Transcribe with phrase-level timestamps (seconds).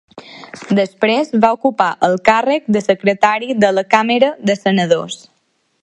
[0.77, 5.21] Després va ocupar el càrrec de Secretari de la Càmera de Senadors.